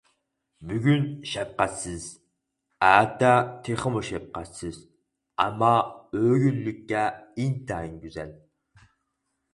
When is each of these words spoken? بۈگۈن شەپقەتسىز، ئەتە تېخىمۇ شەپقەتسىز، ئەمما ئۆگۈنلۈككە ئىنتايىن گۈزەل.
بۈگۈن 0.69 1.03
شەپقەتسىز، 1.31 2.07
ئەتە 2.87 3.29
تېخىمۇ 3.67 4.03
شەپقەتسىز، 4.09 4.79
ئەمما 5.45 5.71
ئۆگۈنلۈككە 6.23 7.07
ئىنتايىن 7.45 8.05
گۈزەل. 8.07 8.33